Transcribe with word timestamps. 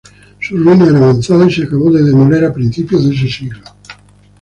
Su 0.39 0.57
ruina 0.57 0.87
era 0.87 0.97
avanzada 0.97 1.45
y 1.45 1.51
se 1.53 1.63
acabó 1.65 1.91
de 1.91 2.01
demoler 2.03 2.45
a 2.45 2.51
principios 2.51 3.07
de 3.07 3.13
ese 3.15 3.27
siglo. 3.29 3.59